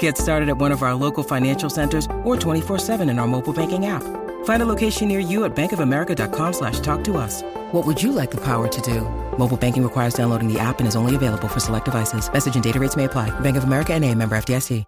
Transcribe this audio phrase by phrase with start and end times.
[0.00, 3.86] Get started at one of our local financial centers or 24-7 in our mobile banking
[3.86, 4.02] app.
[4.44, 7.42] Find a location near you at bankofamerica.com slash talk to us.
[7.70, 9.02] What would you like the power to do?
[9.38, 12.28] Mobile banking requires downloading the app and is only available for select devices.
[12.32, 13.30] Message and data rates may apply.
[13.40, 14.84] Bank of America and a member FDIC.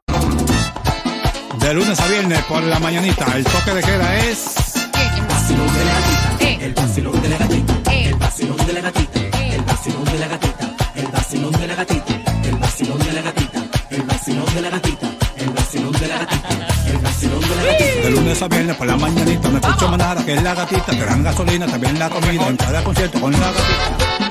[1.58, 4.54] De lunes a viernes por la mañanita, el toque de queda es...
[4.94, 9.20] El vacilón de la gatita, el vacilón de la gatita, el vacilón de la gatita,
[9.54, 13.67] el vacilón de la gatita, el vacilón de la gatita, el vacilón de la gatita,
[13.98, 16.48] el vacilón de la gatita, el vacilón de la gatita,
[16.86, 18.00] el vacilón de la gatita.
[18.02, 21.04] De lunes a viernes por la mañanita, me escucho manada que es la gatita, te
[21.04, 24.27] dan gasolina, también la comida, en cada concierto con la gatita.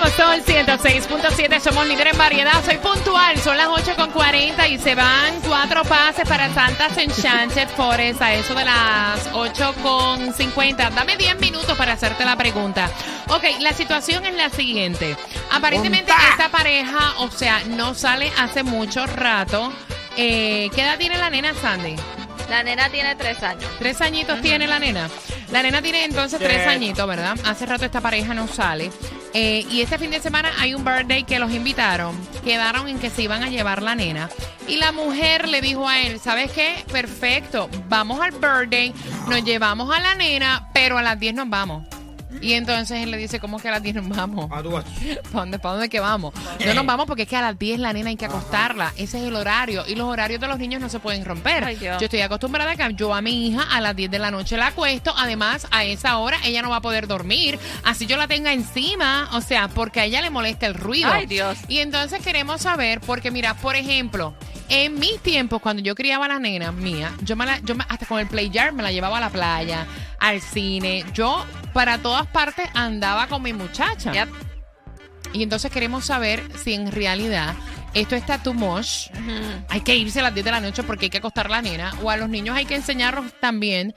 [0.00, 4.94] El nuevo Sol 106.7, somos líderes en variedad, soy puntual, son las 8.40 y se
[4.94, 10.94] van cuatro pases para Santa's Enchanted Forest a eso de las 8.50.
[10.94, 12.88] Dame 10 minutos para hacerte la pregunta.
[13.28, 15.18] Ok, la situación es la siguiente.
[15.50, 19.70] Aparentemente esta pareja, o sea, no sale hace mucho rato.
[20.16, 21.96] Eh, ¿Qué edad tiene la nena Sandy?
[22.48, 23.70] La nena tiene tres años.
[23.78, 25.10] Tres añitos tiene la nena.
[25.52, 27.36] La nena tiene entonces tres añitos, ¿verdad?
[27.44, 28.90] Hace rato esta pareja no sale.
[29.32, 32.16] Eh, y este fin de semana hay un birthday que los invitaron.
[32.44, 34.28] Quedaron en que se iban a llevar la nena.
[34.66, 36.84] Y la mujer le dijo a él, ¿sabes qué?
[36.90, 38.94] Perfecto, vamos al birthday,
[39.28, 41.84] nos llevamos a la nena, pero a las 10 nos vamos.
[42.40, 44.48] Y entonces él le dice, ¿cómo que a las 10 nos vamos?
[44.50, 44.84] Ah, tú vas.
[44.84, 46.32] ¿Para dónde, ¿Para dónde que vamos?
[46.64, 48.92] No nos vamos porque es que a las 10 la nena hay que acostarla.
[48.96, 49.84] Ese es el horario.
[49.86, 51.64] Y los horarios de los niños no se pueden romper.
[51.64, 51.98] Ay, Dios.
[52.00, 54.56] Yo estoy acostumbrada a que yo a mi hija a las 10 de la noche
[54.56, 55.12] la acuesto.
[55.16, 57.58] Además, a esa hora ella no va a poder dormir.
[57.84, 59.28] Así yo la tenga encima.
[59.32, 61.10] O sea, porque a ella le molesta el ruido.
[61.12, 61.58] Ay, Dios.
[61.68, 64.34] Y entonces queremos saber, porque mira, por ejemplo,
[64.68, 67.84] en mis tiempos, cuando yo criaba a la nena mía, yo me la, yo me-
[67.88, 69.84] hasta con el play yard me la llevaba a la playa,
[70.20, 71.04] al cine.
[71.14, 74.12] Yo para todas partes andaba con mi muchacha.
[74.12, 74.28] Yep.
[75.32, 77.54] Y entonces queremos saber si en realidad
[77.94, 79.08] esto está too much.
[79.68, 81.62] Hay que irse a las 10 de la noche porque hay que acostar a la
[81.62, 81.92] nena.
[82.02, 83.94] O a los niños hay que enseñarlos también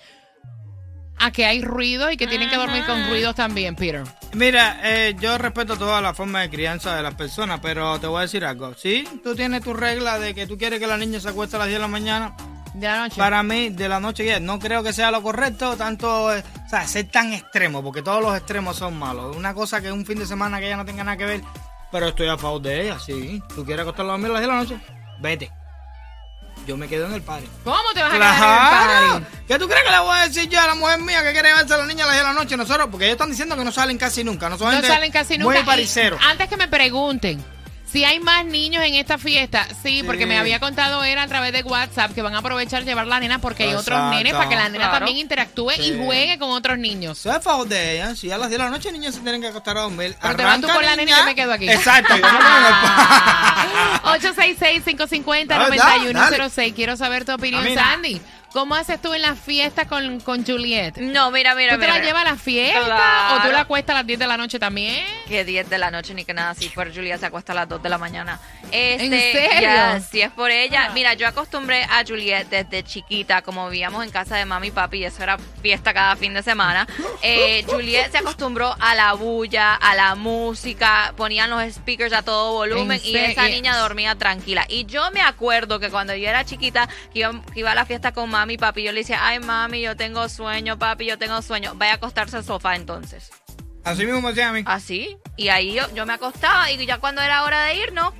[1.19, 4.03] a que hay ruido y que tienen que dormir con ruidos también, Peter.
[4.33, 8.19] Mira, eh, yo respeto toda la forma de crianza de las personas, pero te voy
[8.19, 8.73] a decir algo.
[8.75, 11.59] Si tú tienes tu regla de que tú quieres que la niña se acueste a
[11.59, 12.35] las 10 de la mañana,
[12.73, 13.17] De la noche.
[13.17, 16.69] para mí, de la noche ya, no creo que sea lo correcto, tanto, eh, o
[16.69, 19.35] sea, ser tan extremo, porque todos los extremos son malos.
[19.35, 21.41] Una cosa que un fin de semana que ella no tenga nada que ver,
[21.91, 23.41] pero estoy a favor de ella, sí.
[23.53, 24.77] ¿Tú quieres acostarla a las 10 de la noche?
[25.19, 25.51] Vete.
[26.65, 27.47] Yo me quedo en el party.
[27.63, 29.37] ¿Cómo te vas a quedar en el party?
[29.47, 31.49] ¿Qué tú crees que le voy a decir yo a la mujer mía que quiere
[31.49, 32.57] llevarse a la niña a las 10 de la noche?
[32.57, 34.49] Nosotros, porque ellos están diciendo que no salen casi nunca.
[34.49, 35.53] No, son No gente salen casi nunca.
[35.53, 36.19] Muy Y pariseros.
[36.23, 37.43] Antes que me pregunten
[37.93, 40.03] si hay más niños en esta fiesta, sí, Sí.
[40.03, 43.19] porque me había contado él a través de WhatsApp que van a aprovechar llevar la
[43.19, 45.05] nena porque hay otros nenes para que la nena Claro.
[45.05, 45.93] también interactúe Sí.
[45.93, 47.19] y juegue con otros niños.
[47.19, 48.15] Soy a favor de ella.
[48.15, 50.17] Si a las 10 de la noche niñas se tienen que acostar a dormir.
[50.21, 51.69] Pero te vas tú Arranca, con la nena y yo me quedo aquí.
[51.69, 52.15] Exacto.
[54.17, 56.73] Yo me quedo en el pa- 866-550-9106.
[56.75, 57.91] Quiero saber tu opinión, Ah.
[57.91, 58.21] Sandy.
[58.51, 60.97] ¿Cómo haces tú en la fiesta con, con Juliet?
[60.97, 62.05] No, mira, mira, ¿Tú te la mira.
[62.05, 63.35] llevas a la fiesta Claro.
[63.35, 65.03] o tú la acuestas a las 10 de la noche también?
[65.27, 67.67] Que 10 de la noche ni que nada, si por Julia se acuesta a las
[67.67, 68.39] 2 de la mañana.
[68.71, 69.09] Este, ¿En
[69.49, 69.59] serio?
[69.59, 70.91] ya, si es por ella.
[70.93, 74.99] Mira, yo acostumbré a Juliet desde chiquita, como vivíamos en casa de mami y papi,
[74.99, 76.87] y eso era fiesta cada fin de semana.
[77.23, 82.53] Eh, Juliet se acostumbró a la bulla, a la música, ponían los speakers a todo
[82.53, 84.65] volumen ¿En y esa niña dormía tranquila.
[84.67, 87.85] Y yo me acuerdo que cuando yo era chiquita, que iba, que iba a la
[87.85, 91.17] fiesta con mami y papi, yo le decía, ay mami, yo tengo sueño, papi, yo
[91.17, 91.73] tengo sueño.
[91.75, 93.31] Vaya a acostarse al sofá entonces.
[93.83, 94.63] Así mismo me mí.
[94.65, 95.17] Así.
[95.35, 98.13] Y ahí yo, yo me acostaba y ya cuando era hora de irnos,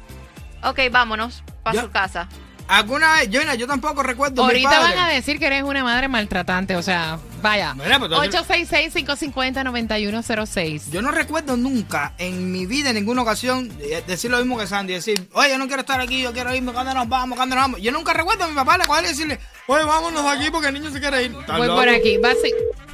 [0.64, 2.28] ok, vámonos para su casa.
[2.68, 4.44] Alguna vez, yo, mira, yo tampoco recuerdo.
[4.44, 4.96] mi Ahorita padre.
[4.96, 7.74] van a decir que eres una madre maltratante, o sea, vaya.
[7.76, 10.90] Mira, pues, entonces- 866-550-9106.
[10.92, 13.72] Yo no recuerdo nunca en mi vida, en ninguna ocasión,
[14.08, 14.94] decir lo mismo que Sandy.
[14.94, 17.36] Decir, oye, yo no quiero estar aquí, yo quiero irme, ¿cuándo nos vamos?
[17.36, 17.82] ¿Cuándo nos vamos?
[17.82, 20.68] Yo nunca recuerdo a mi papá le coger y decirle, oye, vámonos de aquí porque
[20.70, 21.36] el niño se quiere ir.
[21.40, 21.80] ¿Estás Voy loco?
[21.80, 22.18] por aquí.
[22.18, 22.30] Va.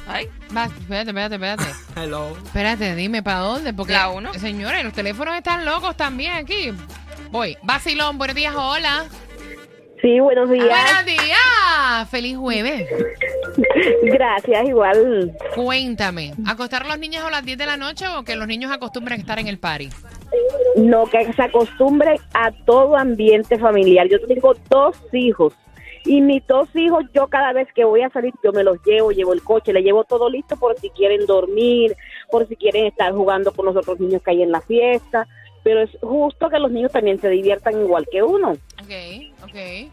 [0.08, 1.64] Ay, Va, espérate, espérate, espérate.
[1.96, 2.36] Hello.
[2.44, 4.34] Espérate, dime para dónde, porque La uno.
[4.34, 6.72] señores, los teléfonos están locos también aquí.
[7.30, 7.56] Voy.
[7.62, 9.04] Vacilón, buenos días, hola.
[10.00, 10.66] Sí, buenos días.
[10.66, 12.10] Buenos días.
[12.10, 12.88] Feliz jueves.
[14.02, 15.36] Gracias, igual.
[15.54, 18.72] Cuéntame, ¿acostar a los niños a las 10 de la noche o que los niños
[18.72, 19.90] acostumbran a estar en el party?
[20.76, 24.08] No, que se acostumbre a todo ambiente familiar.
[24.08, 25.54] Yo tengo dos hijos
[26.04, 29.12] y mis dos hijos, yo cada vez que voy a salir, yo me los llevo,
[29.12, 31.94] llevo el coche, le llevo todo listo por si quieren dormir,
[32.30, 35.28] por si quieren estar jugando con los otros niños que hay en la fiesta.
[35.62, 38.52] Pero es justo que los niños también se diviertan igual que uno.
[38.82, 39.90] Ok, ok.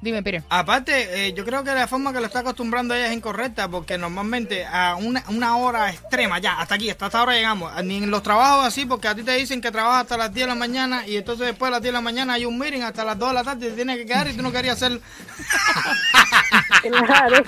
[0.00, 0.42] Dime, Peter.
[0.50, 3.96] Aparte, eh, yo creo que la forma que lo está acostumbrando ella es incorrecta porque
[3.96, 7.72] normalmente a una, una hora extrema, ya, hasta aquí, hasta esta hora llegamos.
[7.84, 10.46] Ni en los trabajos así, porque a ti te dicen que trabajas hasta las 10
[10.46, 12.82] de la mañana y entonces después de las 10 de la mañana hay un meeting
[12.82, 14.76] hasta las 2 de la tarde y te tienes que quedar y tú no querías
[14.76, 15.00] hacerlo.
[16.84, 17.42] Claro.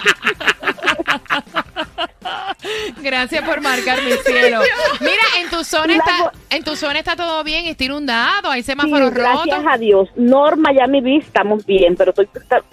[3.02, 4.60] Gracias por marcar mi cielo.
[5.00, 8.66] Mira, en tu zona está, en tu zona está todo bien, está inundado, hay Sí,
[8.66, 9.64] semáforos gracias rotos.
[9.72, 10.08] a Dios.
[10.16, 12.28] Norma, ya mi vi, estamos bien, pero estoy,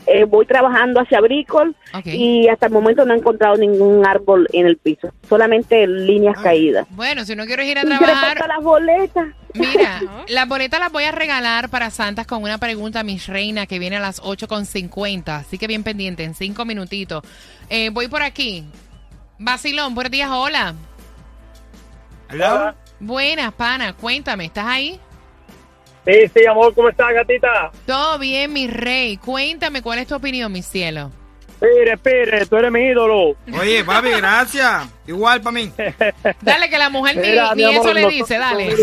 [0.07, 1.75] eh, voy trabajando hacia Bricol
[2.05, 6.87] y hasta el momento no he encontrado ningún árbol en el piso, solamente líneas caídas.
[6.91, 9.27] Bueno, si no quieres ir a Y trabajar, falta las boletas.
[9.53, 13.67] mira, las boletas las voy a regalar para Santas con una pregunta a mis reina
[13.67, 15.39] que viene a las 8.50.
[15.39, 17.23] Así que bien pendiente, en cinco minutitos.
[17.69, 18.63] Eh, voy por aquí.
[19.37, 20.75] Basilón, buenos días, hola.
[22.29, 22.73] ¿Aló?
[22.99, 24.99] Buenas, pana, cuéntame, ¿estás ahí?
[26.05, 27.71] Sí, sí, amor, ¿cómo estás, gatita?
[27.85, 29.17] Todo bien, mi rey.
[29.17, 31.11] Cuéntame cuál es tu opinión, mi cielo.
[31.59, 33.37] Pire, Pire, tú eres mi ídolo.
[33.59, 34.85] Oye, papi, gracias.
[35.07, 35.71] Igual para mí.
[36.41, 38.75] Dale que la mujer ni, Mira, ni mi amor, eso le dice, dale.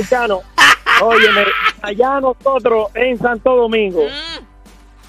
[1.02, 1.44] Óyeme,
[1.82, 4.29] allá nosotros en Santo Domingo, Mm.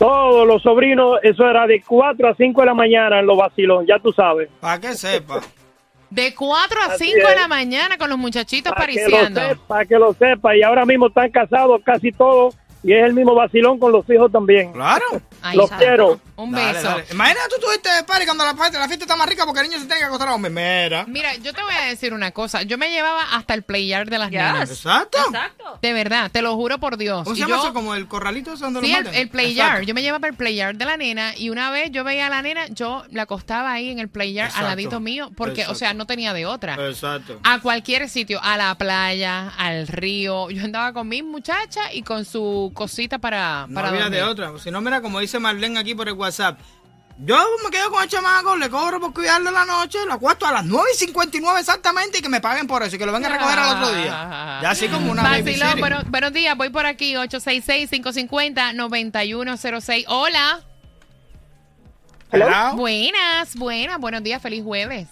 [0.01, 3.86] Todos los sobrinos, eso era de 4 a 5 de la mañana en los vacilón,
[3.86, 4.50] ya tú sabes.
[4.59, 5.42] Para que sepa.
[6.09, 9.42] De 4 a Así 5 de la mañana con los muchachitos Para que, lo pariciando.
[9.42, 10.57] sepa, para que lo sepa.
[10.57, 14.31] Y ahora mismo están casados casi todos y es el mismo vacilón con los hijos
[14.31, 14.74] también.
[14.74, 15.06] Claro.
[15.53, 16.19] Los quiero.
[16.44, 16.88] Un Dale, beso.
[16.90, 17.06] dale.
[17.12, 19.68] Imagínate tú tuviste de party cuando la, fiesta- la fiesta está más rica porque el
[19.70, 20.52] niño se tiene que acostar a hombre.
[20.52, 21.06] Mira.
[21.08, 22.64] Mira, yo te voy a decir una cosa.
[22.64, 24.40] Yo me llevaba hasta el playar de las Yes.
[24.42, 24.70] nenas.
[24.72, 25.18] Exacto.
[25.28, 25.80] Exacto.
[25.82, 27.24] De verdad, te lo juro por Dios.
[27.24, 27.74] ¿Cómo se llama yo- eso?
[27.74, 29.78] Como el corralito donde Sí, lo el, el play Exacto.
[29.80, 29.86] yard.
[29.88, 32.28] Yo me llevaba para el play yard de la nena y una vez yo veía
[32.28, 34.70] a la nena, yo la acostaba ahí en el play yard al Exacto.
[34.70, 35.76] ladito mío porque, o Exacto.
[35.80, 36.76] sea, no tenía de otra.
[36.88, 37.40] Exacto.
[37.44, 40.50] A cualquier sitio, a la playa, al río.
[40.50, 44.52] Yo andaba con mis muchachas y con su cosita para, No para había de otra.
[44.62, 46.31] Si no, mira, como dice Marlene aquí por el WhatsApp.
[47.24, 50.51] Yo me quedo con el chamaco, le cobro por cuidarle la noche, lo acuesto a
[50.51, 53.31] las 9 y 59 exactamente y que me paguen por eso y que lo vengan
[53.31, 54.57] a recoger al otro día.
[54.62, 60.06] Ya así como una Vacilón, bueno, buenos días, voy por aquí, 866-550-9106.
[60.07, 60.62] Hola.
[62.31, 62.75] Hello.
[62.75, 65.07] Buenas, buenas, buenos días, feliz jueves.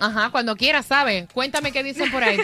[0.00, 1.28] Ajá, cuando quieras, ¿sabes?
[1.34, 2.38] Cuéntame qué dicen por ahí.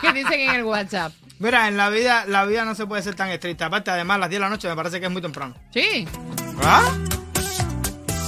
[0.00, 1.12] ¿Qué dicen en el WhatsApp?
[1.42, 3.66] Mira, en la vida, la vida no se puede ser tan estricta.
[3.66, 5.56] Aparte, además, las 10 de la noche me parece que es muy temprano.
[5.74, 6.06] Sí,
[6.62, 6.84] ¿Ah?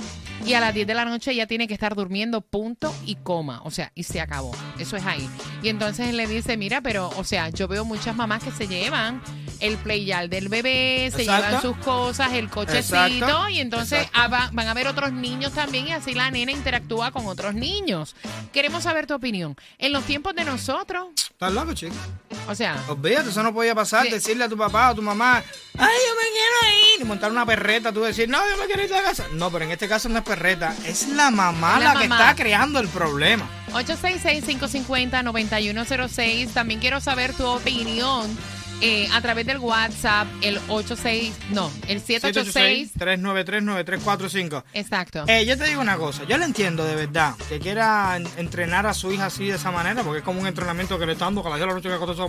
[0.44, 3.60] y a las 10 de la noche ella tiene que estar durmiendo punto y coma.
[3.64, 4.52] O sea, y se acabó.
[4.78, 5.28] Eso es ahí.
[5.62, 8.66] Y entonces él le dice, mira, pero, o sea, yo veo muchas mamás que se
[8.66, 9.22] llevan
[9.60, 11.46] el playal del bebé, se Exacto.
[11.46, 13.48] llevan sus cosas, el cochecito, Exacto.
[13.50, 17.12] y entonces ah, va- van a ver otros niños también y así la nena interactúa
[17.12, 18.16] con otros niños.
[18.52, 19.56] Queremos saber tu opinión.
[19.78, 21.94] En los tiempos de nosotros, ¿Estás loco, chico?
[22.48, 24.04] o sea, Olvídate, eso no podía pasar.
[24.06, 24.10] Sí.
[24.12, 25.44] Decirle a tu papá o tu mamá, ay,
[25.78, 27.00] yo me quiero ir.
[27.02, 29.26] Y montar una perreta, tú decir, no, yo me quiero ir de la casa.
[29.32, 30.24] No, pero en este caso no es
[30.86, 33.48] es la mamá La la, que está creando el problema.
[33.72, 36.48] 866-550-9106.
[36.52, 38.26] También quiero saber tu opinión
[38.80, 42.94] eh, a través del WhatsApp, el 86, no, el 786.
[42.98, 44.64] 393-9345.
[44.74, 45.24] Exacto.
[45.28, 48.86] Eh, yo te digo una cosa, yo le entiendo de verdad que quiera en- entrenar
[48.88, 51.26] a su hija así de esa manera, porque es como un entrenamiento que le está
[51.26, 52.28] dando que a las 10 de la noche que acostó.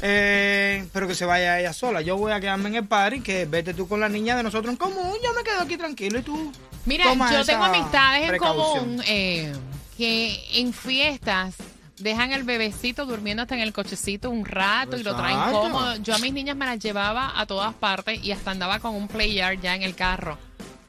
[0.00, 2.00] Eh, pero que se vaya ella sola.
[2.02, 4.70] Yo voy a quedarme en el party, que vete tú con la niña de nosotros
[4.72, 5.12] en común.
[5.24, 6.52] Yo me quedo aquí tranquilo y tú.
[6.86, 9.52] Mira, toma yo tengo amistades en común eh,
[9.96, 11.56] que en fiestas
[11.98, 15.96] dejan el bebecito durmiendo hasta en el cochecito un rato y lo traen cómodo.
[15.96, 19.08] Yo a mis niñas me las llevaba a todas partes y hasta andaba con un
[19.08, 20.38] player ya en el carro.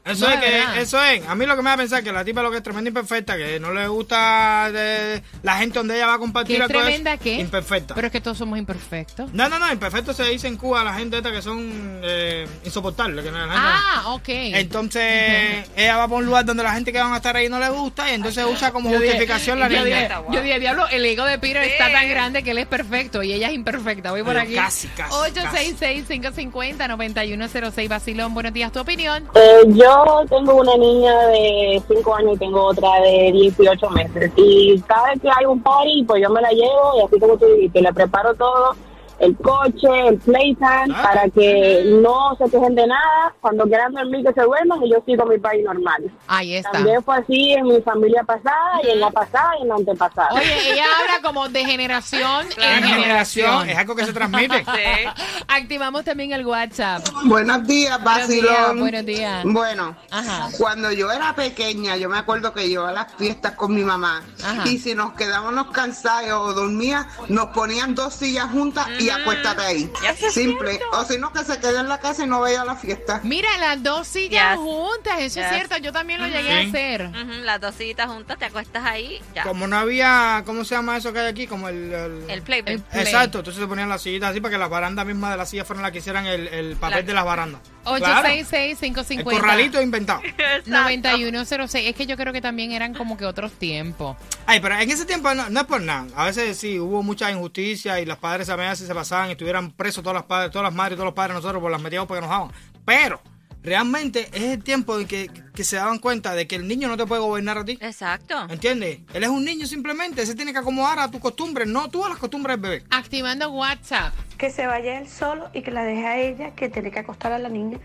[0.10, 1.28] Eso No, es que, eso es.
[1.28, 2.88] A mí lo que me va a pensar que la tipa lo que es tremenda
[2.90, 6.68] imperfecta, que no le gusta de- la gente donde ella va a compartir ¿Qué es
[6.70, 7.36] tremenda qué?
[7.36, 7.96] Imperfecta.
[7.96, 9.32] Pero es que todos somos imperfectos.
[9.34, 12.48] No, no, no, imperfecto se dice en Cuba a la gente esta que son eh,
[12.66, 13.24] insoportables.
[13.24, 14.28] Que no- Ah, ok.
[14.30, 17.60] Entonces, ella va por un lugar donde la gente que van a estar ahí no
[17.60, 20.02] le gusta y entonces usa como Yo dije- justificación la yo niña.
[20.02, 21.72] dije, yo dije, diablo, el ego de Peter Sí.
[21.72, 24.12] está tan grande que él es perfecto y ella es imperfecta.
[24.12, 24.56] Voy por Pero aquí.
[24.56, 27.90] casi, casi, 866-550-9106.
[27.90, 28.72] Basilón, buenos días.
[28.72, 29.28] ¿Tu opinión?
[29.36, 29.99] Eh, yo
[30.30, 34.32] tengo una niña de 5 años y tengo otra de 18 meses.
[34.36, 37.38] Y cada vez que hay un party, pues yo me la llevo y así como
[37.38, 38.76] tú dijiste, le preparo todo,
[39.20, 41.02] el coche, el playtime, Ah.
[41.04, 43.34] para que no se quejen de nada.
[43.42, 46.12] Cuando quieran dormir, que se duerman y yo sigo mi party normal.
[46.28, 46.72] Ahí está.
[46.72, 50.30] También fue así en mi familia pasada y en la pasada y en la antepasada.
[50.32, 52.78] Oye, ella habla como de generación Claro.
[52.78, 53.00] en En generación,
[53.48, 53.70] generación.
[53.70, 54.66] es algo que se transmite.
[54.80, 55.44] Sí.
[55.48, 57.06] Activamos también el WhatsApp.
[57.26, 58.80] Buenos días, Basilón.
[58.80, 59.44] buenos días.
[59.46, 60.50] Bueno, Ajá.
[60.58, 64.24] cuando yo era pequeña, yo me acuerdo que yo a las fiestas con mi mamá.
[64.44, 64.68] Ajá.
[64.68, 69.92] Y si nos quedábamos cansados o dormía, nos ponían dos sillas juntas y acuéstate ahí.
[70.32, 70.80] Simple.
[70.94, 73.22] O si no, que se quede en la casa y no vaya a la fiesta.
[73.24, 74.60] Mira, las dos sillas Yes.
[74.64, 77.10] juntas, eso es cierto, yo también lo llegué a hacer.
[77.44, 79.44] Las dos sillitas juntas, te acuestas ahí, ya.
[79.44, 81.48] Como no había, ¿cómo se llama eso que hay aquí?
[81.48, 81.94] Como el...
[81.94, 82.70] el- El playback.
[82.76, 83.04] El- Play.
[83.04, 85.66] Exacto, entonces se ponían las sillitas así para que las barandas mismas de las sillas
[85.68, 87.62] fueran las que hicieran el, el papel La- de las barandas.
[87.84, 89.24] Claro, el 866-550.
[89.24, 90.22] corralito inventado.
[90.24, 90.70] Exacto.
[90.70, 91.90] 9106.
[91.90, 94.16] Es que yo creo que también eran como que otros tiempos.
[94.46, 96.06] Ay, pero en ese tiempo no, no es por nada.
[96.16, 99.72] A veces sí, hubo mucha injusticia y los padres a veces se pasaban y estuvieran
[99.72, 102.08] presos todas las, padres, todas las madres y todos los padres nosotros por las metíamos
[102.08, 102.52] porque nos daban.
[102.84, 103.22] Pero
[103.64, 106.98] realmente es el tiempo en que, que se daban cuenta de que el niño no
[106.98, 107.78] te puede gobernar a ti.
[107.80, 108.36] Exacto.
[108.50, 109.00] ¿Entiendes?
[109.14, 112.10] Él es un niño simplemente, se tiene que acomodar a tus costumbres, no tú a
[112.10, 112.86] las costumbres del bebé.
[112.90, 114.14] Activando WhatsApp.
[114.38, 117.32] que se vaya él solo y que la deje a ella, que tiene que acostar
[117.32, 117.80] a la niña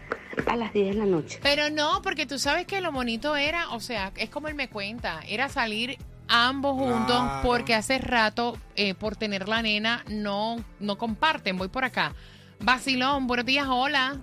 [0.46, 1.38] a las 10 de la noche.
[1.42, 4.68] Pero no, porque tú sabes que lo bonito era, o sea, es como él me
[4.68, 7.40] cuenta, era salir ambos juntos Claro.
[7.42, 11.56] porque hace rato, eh, por tener la nena, no, no comparten.
[11.58, 12.12] Voy por acá.
[12.60, 14.16] Basilón, buenos días, hola.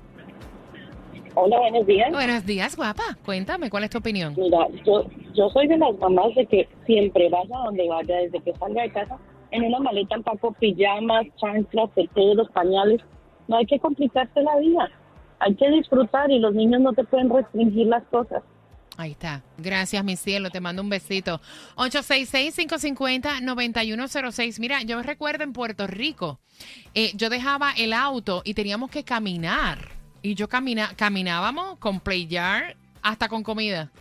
[1.34, 2.12] Hola, buenos días.
[2.12, 3.04] Buenos días, guapa.
[3.24, 4.34] Cuéntame, ¿cuál es tu opinión?
[4.38, 8.54] Mira, yo, yo soy de las mamás de que siempre vaya donde vaya, desde que
[8.58, 9.18] salga de casa,
[9.52, 13.02] en una maleta empaco pijamas, chanclas, teteros, pañales.
[13.48, 14.90] No hay que complicarse la vida.
[15.40, 18.44] Hay que disfrutar y los niños no te pueden restringir las cosas.
[19.02, 19.44] Ahí está.
[19.58, 20.50] Gracias, mi cielo.
[20.50, 21.42] Te mando un besito.
[21.76, 24.60] 866-550-9106.
[24.60, 26.40] Mira, yo me recuerdo en Puerto Rico,
[26.94, 29.90] eh, yo dejaba el auto y teníamos que caminar.
[30.22, 33.92] Y yo camina, caminábamos con Playar hasta con comida.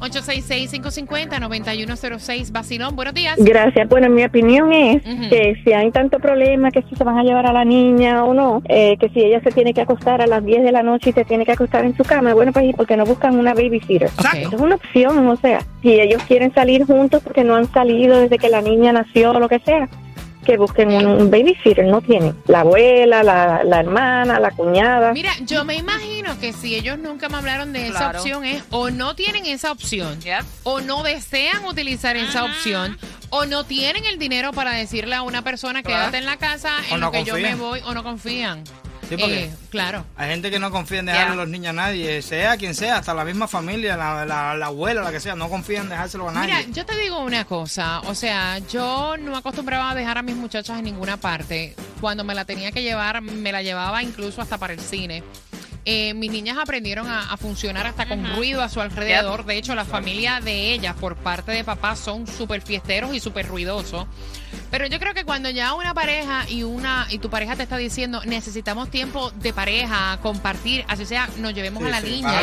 [0.00, 2.52] 866-550-9106.
[2.52, 3.36] Basilón, buenos días.
[3.38, 3.88] Gracias.
[3.88, 7.46] Bueno, mi opinión es que si hay tanto problema que si se van a llevar
[7.46, 10.44] a la niña o no, eh, que si ella se tiene que acostar a las
[10.44, 12.72] 10 de la noche y se tiene que acostar en su cama, bueno, pues ¿y
[12.72, 14.08] por qué no buscan una babysitter?
[14.18, 14.52] Ok.
[14.52, 18.38] Es una opción, o sea, si ellos quieren salir juntos porque no han salido desde
[18.38, 19.88] que la niña nació o lo que sea,
[20.48, 22.34] que busquen un, un babysitter, no tienen.
[22.46, 25.12] La abuela, la, la hermana, la cuñada.
[25.12, 28.88] Mira, yo me imagino que si ellos nunca me hablaron de esa opción es o
[28.88, 30.44] no tienen esa opción, Yep.
[30.62, 32.96] o no desean utilizar esa opción,
[33.28, 35.98] o no tienen el dinero para decirle a una persona Claro.
[36.00, 38.64] quédate en la casa O en no lo que yo me voy, o no confían.
[39.08, 40.04] Sí, porque Eh, claro.
[40.16, 42.98] hay gente que no confía en dejarle a los niños a nadie, sea quien sea,
[42.98, 46.28] hasta la misma familia, la, la- la abuela, la que sea, no confía en dejárselo
[46.28, 46.54] a nadie.
[46.54, 50.36] Mira, yo te digo una cosa, o sea, yo no acostumbraba a dejar a mis
[50.36, 51.74] muchachas en ninguna parte.
[52.00, 55.22] Cuando me la tenía que llevar, me la llevaba incluso hasta para el cine.
[55.90, 59.46] Eh, mis niñas aprendieron a, a funcionar hasta con ruido a su alrededor.
[59.46, 63.46] De hecho, la familia de ellas, por parte de papá, son súper fiesteros y súper
[63.48, 64.06] ruidosos.
[64.70, 67.76] Pero yo creo que cuando ya una pareja y una y tu pareja te está
[67.78, 72.40] diciendo necesitamos tiempo de pareja, compartir, así sea, nos llevemos Sí, a la sí, niña.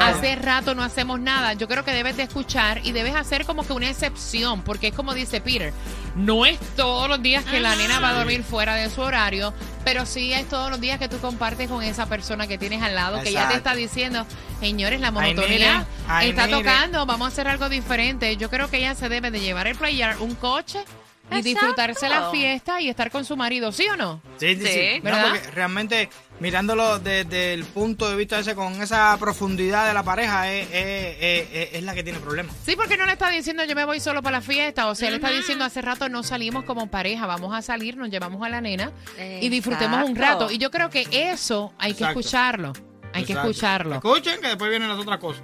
[0.00, 1.52] Hace rato no hacemos nada.
[1.52, 4.94] Yo creo que debes de escuchar y debes hacer como que una excepción, porque es
[4.94, 5.72] como dice Peter,
[6.14, 9.52] no es todos los días que la nena va a dormir fuera de su horario,
[9.84, 12.94] pero sí es todos los días que tú compartes con esa persona que tienes al
[12.94, 14.26] lado, que ya te está diciendo,
[14.60, 15.86] señores, la monotonía
[16.22, 16.56] está mire.
[16.58, 18.36] tocando, vamos a hacer algo diferente.
[18.38, 20.80] Yo creo que ella se debe de llevar el player, un coche.
[21.28, 21.48] Y Exacto.
[21.48, 24.20] disfrutarse la fiesta y estar con su marido, ¿sí o no?
[24.38, 24.88] Sí, sí, Sí, sí.
[24.98, 25.28] No, ¿verdad?
[25.30, 30.52] porque realmente mirándolo desde el punto de vista ese con esa profundidad de la pareja
[30.52, 32.54] es, es- es- es- es la que tiene problemas.
[32.64, 35.10] Sí, porque no le está diciendo yo me voy solo para la fiesta, o sea,
[35.10, 38.48] le está diciendo hace rato no salimos como pareja, vamos a salir, nos llevamos a
[38.48, 38.92] la nena
[39.40, 40.50] y disfrutemos un rato.
[40.50, 42.72] Y yo creo que eso hay que escucharlo,
[43.16, 43.94] hay que escucharlo.
[43.96, 45.42] Escuchen que después vienen las otras cosas.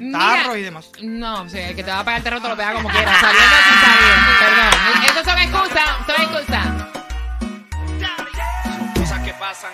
[0.00, 0.90] Mira, Tarros y demás.
[1.02, 2.88] No, o sea, el que te va a pagar el terror te lo pega como
[2.90, 4.14] quiera, saliendo sin salir.
[4.40, 4.70] Perdón,
[5.04, 6.66] eso son excusas, son excusas.
[8.94, 9.72] Cosas que pasan.